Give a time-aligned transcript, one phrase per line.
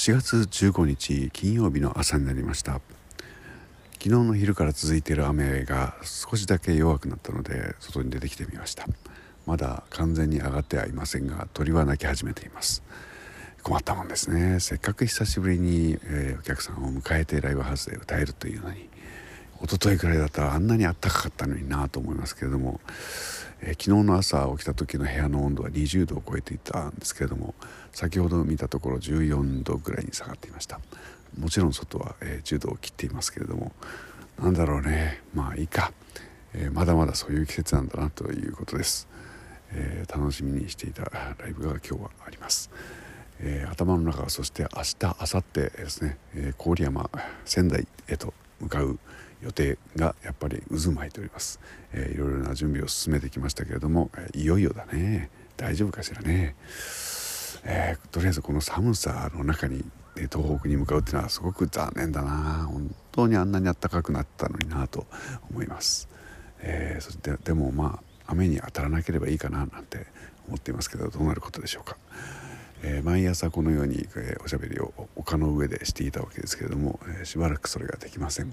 [0.00, 2.80] 4月15日金曜日の朝になりました。
[3.98, 8.86] 昨日の昼から続いている雨が少しだけ弱くなったので外に出てきてみました。
[9.44, 12.82] まだ完全に上がってはいませんが鳥は鳴き始めています。
[13.62, 14.58] 困ったもんですね。
[14.60, 18.88] せっかく久しぶりに、えー、お客さんを迎えてライブハウスで歌えるというのに。
[19.62, 22.80] 一昨日くらいだったらあんなに暖かかったのになと思いますけれども、
[23.60, 27.54] えー、昨日の朝起きた時の部屋の温度は20度を超えていたんですけれども
[27.92, 30.80] 先ほど見たところ14度ぐらいに下がっていました。
[31.38, 33.72] もちろん外は、えー、10度を切っていますけれども
[34.42, 35.22] なんだろうね。
[35.34, 35.92] まあいいか、
[36.54, 39.08] えー、まだまだそういう季節なんだなということです、
[39.72, 42.70] えー、楽しみにしていたライブが今日はあります、
[43.40, 47.10] え、頭の中そして明日明後日ですね、え、郡山
[47.44, 48.98] 仙台へと向かう
[49.42, 51.60] 予定がやっぱり渦巻いております、
[51.92, 55.30] えー、いろいろな準備を進めてきましたけれども、え、いよいよだね。
[55.56, 56.56] 大丈夫かしらね、
[57.64, 62.66] えー、とりあえずこの寒さの中に東北に向かうっていうのはすごく残念だな。
[62.66, 65.06] 本当にあんなに暖かくなったのになと
[65.50, 66.08] 思います、
[66.60, 70.06] えー、そしてでもまあ雨に当たらなければいいかななんて
[70.46, 71.96] 思っていますけどどうなることでしょうか。
[72.82, 78.52] えー、毎朝このように、えー、おしゃべりを丘の上でしていたわけですけれども、えー、しばらくそれができません、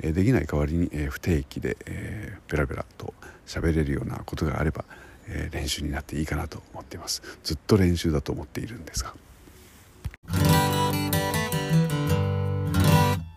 [0.00, 3.14] えできない代わりに、え不定期で、えー、ベラベラと
[3.46, 4.84] 喋れるようなことがあれば、
[5.26, 9.14] え練習になっていいかなと思っていますずっと練習だと思っているんですが。